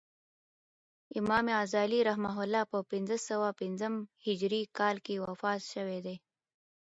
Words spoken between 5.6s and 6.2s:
سوی دئ.